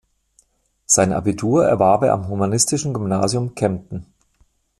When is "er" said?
2.01-2.13